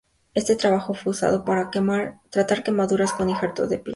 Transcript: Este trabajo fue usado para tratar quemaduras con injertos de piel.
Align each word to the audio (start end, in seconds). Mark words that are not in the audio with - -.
Este 0.33 0.55
trabajo 0.55 0.95
fue 0.95 1.11
usado 1.11 1.45
para 1.45 1.69
tratar 2.31 2.63
quemaduras 2.63 3.13
con 3.13 3.29
injertos 3.29 3.69
de 3.69 3.77
piel. 3.77 3.89